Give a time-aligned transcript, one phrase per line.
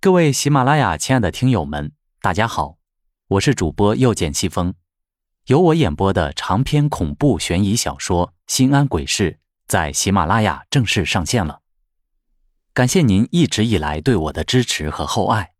[0.00, 1.90] 各位喜马拉雅亲爱的听友们，
[2.20, 2.78] 大家好，
[3.26, 4.74] 我是主播又见西风。
[5.46, 9.32] 由我演播的长篇恐怖悬疑小说《心安鬼事》
[9.66, 11.62] 在喜马拉雅正式上线了。
[12.72, 15.54] 感谢您一直以来对我的支持和厚爱，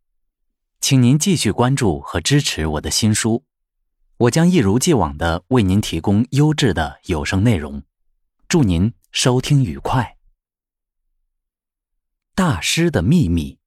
[0.80, 3.42] 请您继续关注和支持我的新书，
[4.18, 7.82] 我将一如既往的为您提供优质的有声内容。
[8.46, 10.16] 祝您收听愉快。
[12.36, 13.57] 大师的秘密，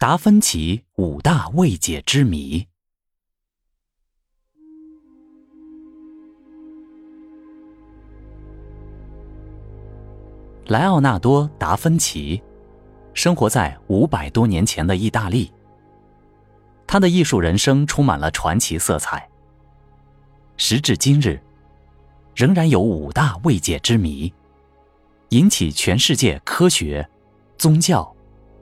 [0.00, 2.64] 达芬奇五大未解之谜。
[10.66, 12.40] 莱奥纳多·达芬奇
[13.12, 15.52] 生活在五百多年前的意大利，
[16.86, 19.28] 他的艺术人生充满了传奇色彩。
[20.56, 21.42] 时至今日，
[22.36, 24.32] 仍然有五大未解之谜，
[25.30, 27.04] 引起全世界科学、
[27.56, 28.14] 宗教、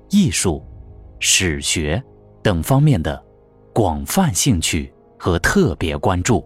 [0.09, 0.65] 艺术、
[1.19, 2.02] 史学
[2.43, 3.23] 等方面的
[3.73, 6.45] 广泛兴趣和特别关注。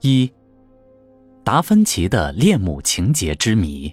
[0.00, 0.32] 一。
[1.44, 3.90] 达芬奇的恋母情节之谜。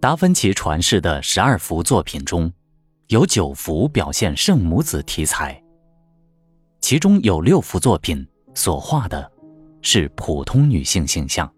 [0.00, 2.50] 达芬奇传世的十二幅作品中，
[3.08, 5.62] 有九幅表现圣母子题材，
[6.80, 9.30] 其中有六幅作品所画的
[9.82, 11.52] 是普通女性形象。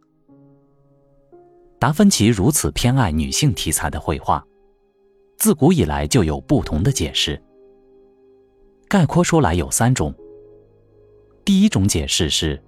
[1.79, 4.45] 达芬奇如此偏爱女性题材的绘画，
[5.37, 7.41] 自古以来就有不同的解释。
[8.89, 10.15] 概括说来有三种。
[11.45, 12.63] 第一种解释是。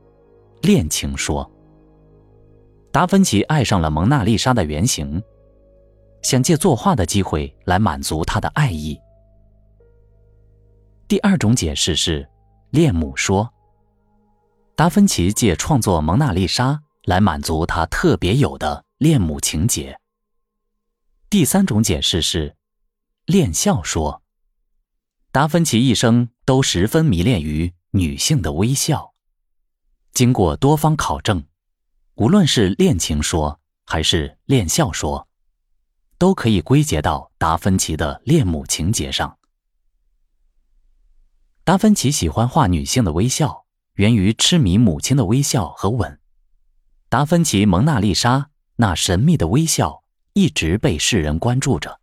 [0.62, 1.48] 恋情说，
[2.91, 5.22] 达芬奇爱上了蒙娜丽莎的原型，
[6.22, 8.98] 想借作画的机会来满足他的爱意。
[11.06, 12.28] 第二种解释是
[12.70, 13.48] 恋母说，
[14.75, 19.97] 达芬奇借创作蒙娜丽莎来满足他特别有的恋母情节。
[21.30, 22.53] 第三种解释是
[23.28, 24.22] 恋笑说，
[25.32, 29.12] 达芬奇一生都十分迷恋于女性的微笑。
[30.14, 31.44] 经过多方考证，
[32.14, 35.28] 无论是恋情说还是恋笑说，
[36.16, 39.36] 都可以归结到达芬奇的恋母情节上。
[41.64, 43.66] 达芬奇喜欢画女性的微笑，
[43.97, 46.19] 源于痴迷母亲的微笑和吻。
[47.10, 48.38] 达芬奇《蒙娜丽莎》
[48.76, 52.00] 那神秘的微笑一直被世人关注着。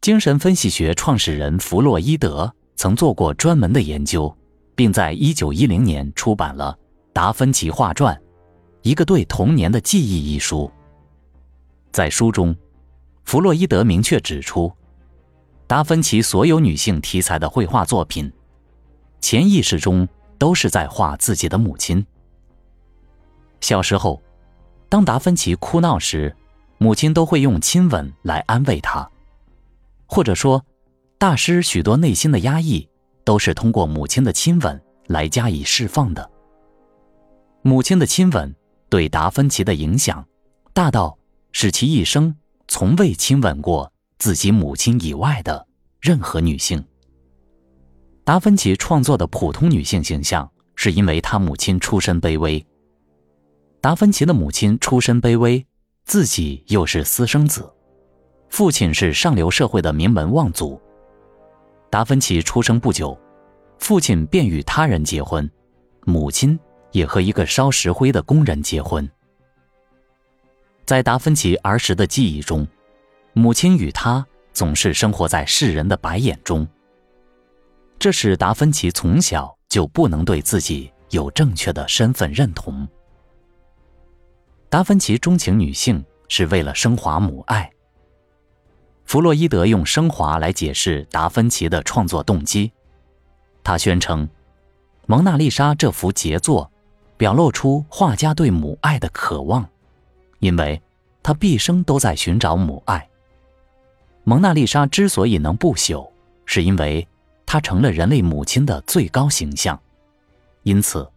[0.00, 4.34] 精神分析学创始人弗洛伊德曾做过专门的研究。
[4.76, 6.78] 并在一九一零年出版了
[7.14, 8.14] 《达芬奇画传》，
[8.82, 10.70] 一个对童年的记忆一书。
[11.90, 12.54] 在书中，
[13.24, 14.70] 弗洛伊德明确指出，
[15.66, 18.30] 达芬奇所有女性题材的绘画作品，
[19.18, 22.06] 潜意识中都是在画自己的母亲。
[23.62, 24.22] 小时候，
[24.90, 26.36] 当达芬奇哭闹时，
[26.76, 29.10] 母亲都会用亲吻来安慰他，
[30.06, 30.64] 或者说，
[31.18, 32.88] 大师许多内心的压抑。
[33.26, 36.30] 都是通过母亲的亲吻来加以释放的。
[37.62, 38.54] 母亲的亲吻
[38.88, 40.24] 对达芬奇的影响，
[40.72, 41.18] 大到
[41.50, 42.32] 使其一生
[42.68, 45.66] 从未亲吻过自己母亲以外的
[46.00, 46.84] 任何女性。
[48.22, 52.64] 达芬奇创作的普通女性形象，是因为他母亲出身卑微。
[53.80, 55.66] 达芬奇的母亲出身卑微，
[56.04, 57.68] 自己又是私生子，
[58.48, 60.80] 父亲是上流社会的名门望族。
[61.90, 63.18] 达芬奇出生不久，
[63.78, 65.48] 父亲便与他人结婚，
[66.04, 66.58] 母亲
[66.92, 69.08] 也和一个烧石灰的工人结婚。
[70.84, 72.66] 在达芬奇儿时的记忆中，
[73.32, 76.66] 母亲与他总是生活在世人的白眼中，
[77.98, 82.86] 这使达芬奇从小就不能对自己有正确的身份认同。
[84.68, 87.70] 达芬奇钟情女性是为了升华母爱。
[89.06, 92.70] 弗洛伊德用升华来解释达芬奇的创作动机。
[93.62, 94.26] 他宣称，
[95.06, 96.70] 《蒙娜丽莎》这幅杰作，
[97.16, 99.66] 表露出画家对母爱的渴望，
[100.40, 100.82] 因为
[101.22, 103.08] 他毕生都在寻找母爱。
[104.24, 106.10] 蒙娜丽莎之所以能不朽，
[106.44, 107.06] 是因为
[107.46, 109.80] 她成了人类母亲的最高形象。
[110.64, 111.08] 因此，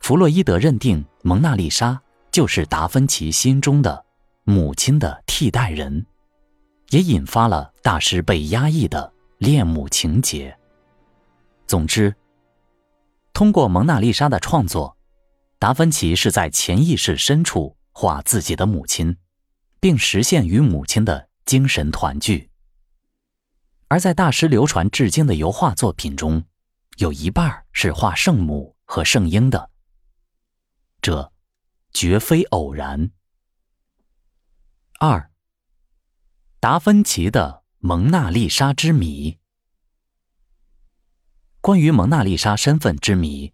[0.00, 1.98] 弗洛伊德认定蒙娜丽莎
[2.30, 4.04] 就是达芬奇心中的
[4.44, 6.04] 母亲的替代人。
[6.96, 10.58] 也引发了大师被压抑的恋母情节。
[11.66, 12.14] 总之，
[13.34, 14.96] 通过蒙娜丽莎的创作，
[15.58, 19.14] 达芬奇是在潜意识深处画自己的母亲，
[19.78, 22.48] 并实现与母亲的精神团聚。
[23.88, 26.42] 而在大师流传至今的油画作品中，
[26.96, 29.68] 有一半是画圣母和圣婴的，
[31.02, 31.30] 这
[31.92, 33.10] 绝非偶然。
[34.98, 35.30] 二。
[36.58, 39.38] 达芬奇的蒙娜丽莎之谜。
[41.60, 43.52] 关于蒙娜丽莎身份之谜，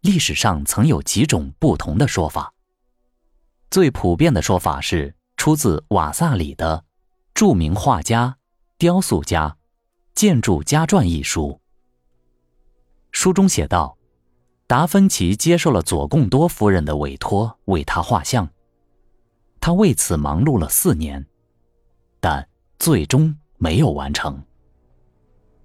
[0.00, 2.54] 历史上曾有几种不同的说法。
[3.70, 6.84] 最普遍的说法是出自瓦萨里的
[7.34, 8.38] 著名画家、
[8.78, 9.56] 雕塑家、
[10.14, 11.60] 建筑家传一书。
[13.10, 13.98] 书中写道，
[14.68, 18.48] 达芬奇接受了佐贡多夫人的委托，为他画像。
[19.60, 21.26] 他为此忙碌了四年，
[22.24, 22.48] 但
[22.78, 24.42] 最终没有完成。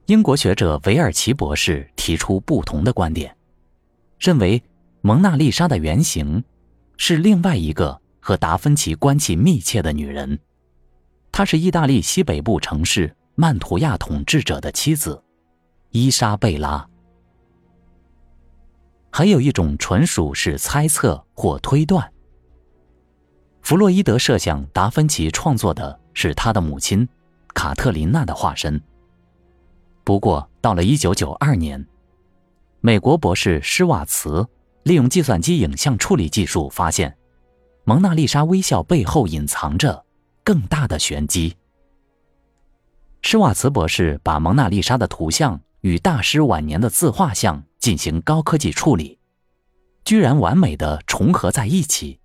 [0.07, 3.33] 英国学者维尔奇博士提出不同的观点，
[4.19, 4.61] 认为
[5.00, 6.44] 蒙娜丽莎的原型
[6.97, 10.38] 是另外一个和达芬奇关系密切的女人，
[11.31, 15.23] 她是意大利西北部城市曼图亚统治者的妻子
[15.91, 16.85] 伊莎贝拉。
[19.13, 22.12] 还有一种纯属是猜测或推断。
[23.62, 27.07] 弗洛伊德设想达芬奇创作的是他的母亲
[27.53, 28.81] 卡特琳娜的化身。
[30.03, 31.88] 不过，到了1992年，
[32.81, 34.47] 美国博士施瓦茨
[34.83, 37.15] 利用计算机影像处理技术发现，
[37.83, 40.06] 蒙娜丽莎微笑背后隐藏着
[40.44, 41.56] 更大的玄机。
[43.21, 49.19] 施瓦茨博士把蒙娜丽莎的图像与大师晚年的自画像进行高科技处理，
[50.05, 52.19] 居然完美的重合在一起。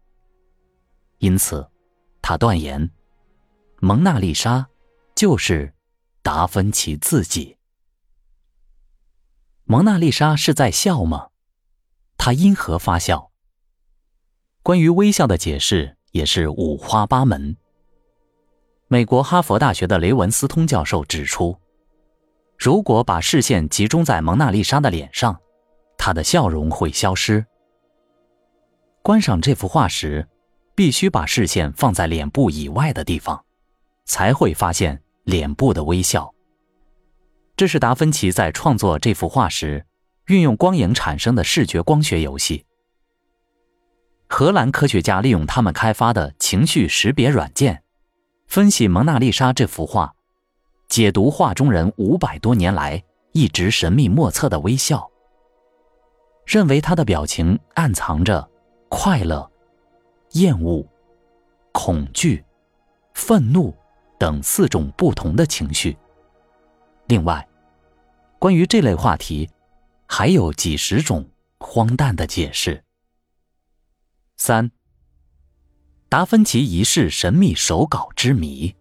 [1.19, 1.67] 因此，
[2.23, 2.89] 他断言，
[3.87, 4.67] 蒙娜丽莎
[5.15, 5.75] 就是
[6.23, 7.59] 达芬奇自己。
[9.65, 11.29] 蒙娜丽莎是在笑吗？
[12.17, 13.31] 她因何发笑？
[14.63, 17.59] 关于微笑的解释也是五花八门。
[18.89, 21.55] 美国哈佛大学的雷文斯通教授指出，
[22.57, 25.39] 如果把视线集中在蒙娜丽莎的脸上，
[25.99, 27.45] 她的笑容会消失。
[29.03, 30.27] 观赏这幅画时。
[30.77, 33.45] 必须把视线放在脸部以外的地方，
[34.05, 36.33] 才会发现脸部的微笑。
[37.57, 39.85] 这是达芬奇在创作这幅画时
[40.27, 42.65] 运用光影产生的视觉光学游戏。
[44.29, 47.83] 荷兰科学家利用他们开发的情绪识别软件，
[48.47, 50.15] 分析《蒙娜丽莎》这幅画，
[50.89, 53.03] 解读画中人五百多年来
[53.33, 55.09] 一直神秘莫测的微笑，
[56.45, 58.49] 认为他的表情暗藏着
[58.89, 59.49] 快乐。
[60.33, 60.85] 厌恶、
[61.71, 62.45] 恐惧、
[63.13, 63.73] 愤怒
[64.25, 65.95] 等四种不同的情绪。
[67.09, 67.47] 另外，
[68.39, 69.51] 关于这类话题，
[70.07, 71.29] 还有几十种
[71.59, 72.83] 荒诞的解释。
[74.39, 74.71] 三、
[76.09, 78.75] 达芬奇一世神秘手稿之谜。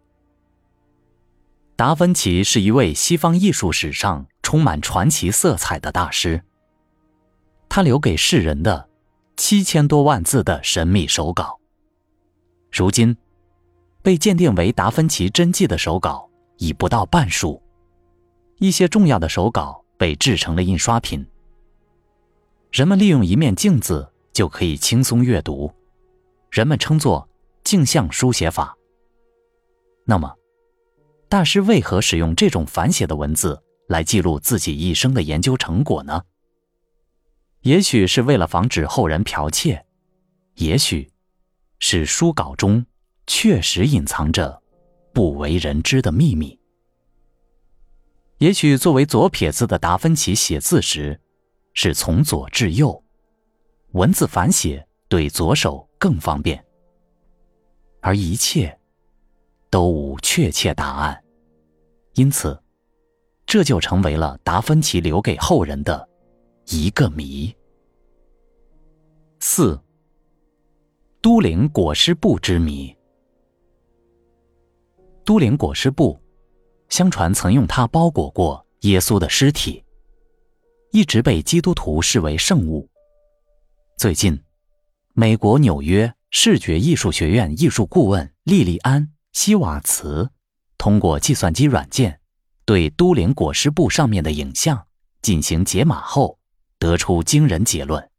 [1.75, 6.41] 达芬奇是一位西方艺术史上充满传奇色彩的大师，
[7.67, 8.87] 他留给世人的。
[9.35, 11.59] 七千多万字的神秘手稿，
[12.71, 13.17] 如今
[14.03, 17.59] 被鉴定为达芬奇真迹的手稿已不到半数。
[18.59, 21.25] 一些重要的手稿被制成了印刷品，
[22.71, 25.71] 人们利用一面镜子就可以轻松阅读，
[26.51, 27.27] 人们称作
[27.63, 28.77] 镜像书写法。
[30.05, 30.35] 那么，
[31.29, 36.21] 大师为何使用这种反写的文字来记录自己一生的研究成果呢？
[37.61, 39.85] 也许是为了防止后人剽窃，
[40.55, 41.09] 也许
[41.79, 42.85] 是书稿中
[43.25, 44.61] 确实隐藏着
[45.13, 46.59] 不为人知的秘密。
[48.39, 51.19] 也许作为左撇子的达芬奇写字时
[51.73, 53.03] 是从左至右，
[53.91, 56.63] 文字反写对左手更方便。
[58.01, 58.77] 而一切
[59.69, 61.23] 都无确切答案，
[62.15, 62.61] 因此
[63.45, 66.09] 这就成为了达芬奇留给后人的。
[66.67, 67.53] 一个谜。
[69.39, 69.77] 四，
[71.21, 72.95] 都灵裹尸布之谜。
[75.25, 76.19] 都灵裹尸布，
[76.89, 79.83] 相传曾用它包裹过耶稣的尸体，
[80.91, 82.89] 一直被基督徒视为圣物。
[83.97, 84.41] 最近，
[85.13, 89.01] 美国纽约视觉艺术学院艺术顾问莉莉安·
[89.31, 90.29] 希瓦茨
[90.77, 92.19] 通过计算机软件
[92.65, 94.87] 对都灵裹尸布上面的影像
[95.21, 96.37] 进行解码后。
[96.79, 98.09] 得出惊人结论：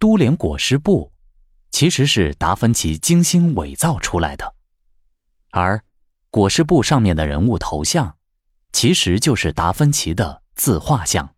[0.00, 1.12] 都灵裹尸布
[1.70, 4.55] 其实是达芬奇精心伪造出来的，
[5.56, 5.82] 而
[6.30, 8.18] 裹尸布上面的人物头像，
[8.72, 11.34] 其实就是达芬奇的自画像。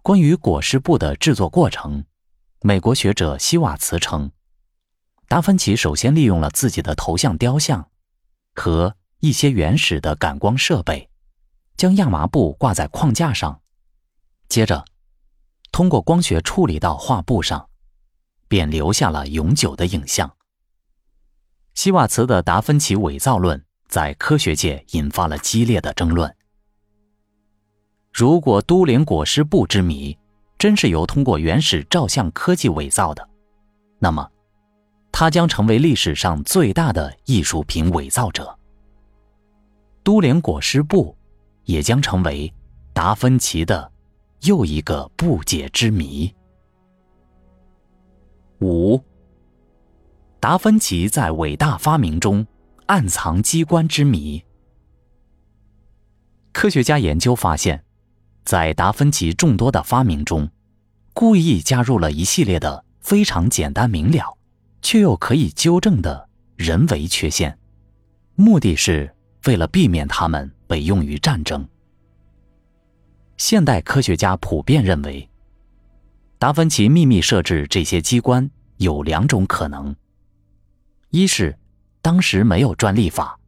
[0.00, 2.06] 关于裹尸布的制作过程，
[2.62, 4.32] 美国学者希瓦茨称，
[5.28, 7.90] 达芬奇首先利用了自己的头像雕像
[8.54, 11.10] 和一些原始的感光设备，
[11.76, 13.60] 将亚麻布挂在框架上，
[14.48, 14.86] 接着。
[15.70, 17.68] 通过光学处理到画布上，
[18.48, 20.37] 便留下了永久的影像。
[21.78, 26.34] 希瓦茨的达芬奇伪造论在科学界引发了激烈的争论。
[28.12, 30.18] 如果都灵裹尸布之谜
[30.58, 33.24] 真是由通过原始照相科技伪造的，
[34.00, 34.28] 那么，
[35.12, 38.58] 他将成为历史上最大的艺术品伪造者。
[40.02, 41.16] 都灵裹尸布
[41.62, 42.52] 也将成为
[42.92, 43.88] 达芬奇的
[44.40, 46.34] 又一个不解之谜。
[50.48, 52.46] 达芬奇在伟大发明中
[52.86, 54.42] 暗藏机关之谜。
[56.52, 57.84] 科学家研究发现。
[58.44, 60.48] 在达芬奇众多的发明中，
[61.12, 64.38] 故意加入了一系列的非常简单明了，
[64.80, 66.26] 却又可以纠正的
[66.56, 67.58] 人为缺陷，
[68.34, 69.14] 目的是
[69.44, 71.68] 为了避免它们被用于战争。
[73.36, 75.28] 现代科学家普遍认为，
[76.38, 79.94] 达芬奇秘密设置这些机关有两种可能：
[81.10, 81.56] 一是
[82.02, 83.38] 当时没有专利法，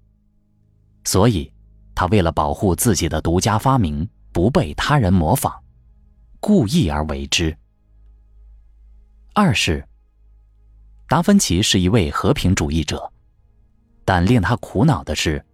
[1.05, 1.52] 所以
[1.95, 4.09] 他为了保护自己的独家发明。
[4.33, 5.52] 不被他人模仿，
[6.38, 7.55] 故意而为之。
[9.35, 9.85] 二是，
[11.09, 13.12] 达芬奇是一位和平主义者，
[14.05, 15.45] 但令他苦恼的是，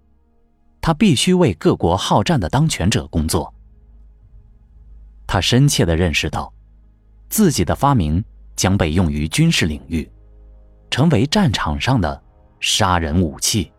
[0.78, 3.52] 他必须为各国好战的当权者工作。
[5.26, 6.52] 他深切的认识到，
[7.30, 8.22] 自己的发明
[8.56, 10.06] 将被用于军事领域，
[10.90, 12.22] 成为战场上的
[12.60, 13.72] 杀人武器。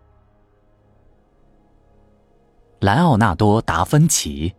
[2.82, 4.54] 莱奥纳多·达芬奇。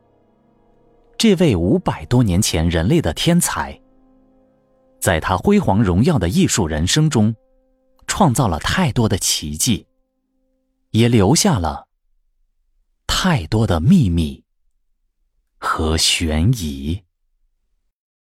[1.17, 3.81] 这位五百多年前人类的天才，
[5.01, 7.35] 在他辉煌荣耀的艺术人生中，
[8.07, 9.85] 创造了太多的奇迹，
[10.91, 11.89] 也留下了
[13.09, 14.45] 太多的秘密
[15.59, 17.03] 和悬疑。